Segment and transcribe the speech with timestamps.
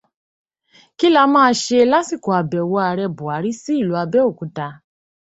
[0.97, 4.67] Kí la máa ṣẹ lásìkò àbẹ̀wò Ààrẹ Bùhárí sí ìlú Abẹ́òkuta